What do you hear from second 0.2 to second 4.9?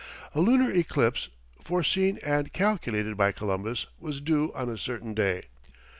A lunar eclipse, foreseen and calculated by Columbus, was due on a